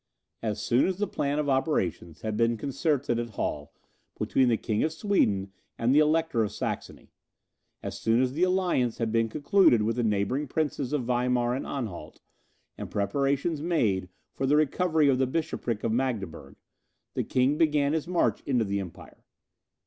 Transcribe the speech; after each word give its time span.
As 0.41 0.59
soon 0.59 0.87
as 0.87 0.97
the 0.97 1.05
plan 1.05 1.37
of 1.37 1.47
operations 1.47 2.21
had 2.21 2.35
been 2.35 2.57
concerted 2.57 3.19
at 3.19 3.35
Halle, 3.35 3.71
between 4.17 4.47
the 4.47 4.57
King 4.57 4.81
of 4.83 4.91
Sweden 4.93 5.51
and 5.77 5.93
the 5.93 5.99
Elector 5.99 6.41
of 6.43 6.51
Saxony; 6.51 7.11
as 7.83 7.99
soon 7.99 8.19
as 8.19 8.33
the 8.33 8.41
alliance 8.41 8.97
had 8.97 9.11
been 9.11 9.29
concluded 9.29 9.83
with 9.83 9.97
the 9.97 10.03
neighbouring 10.03 10.47
princes 10.47 10.91
of 10.91 11.03
Weimar 11.03 11.53
and 11.53 11.67
Anhalt, 11.67 12.19
and 12.79 12.89
preparations 12.89 13.61
made 13.61 14.09
for 14.33 14.47
the 14.47 14.55
recovery 14.55 15.07
of 15.07 15.19
the 15.19 15.27
bishopric 15.27 15.83
of 15.83 15.91
Magdeburg, 15.91 16.55
the 17.13 17.23
king 17.23 17.59
began 17.59 17.93
his 17.93 18.07
march 18.07 18.41
into 18.47 18.65
the 18.65 18.79
empire. 18.79 19.23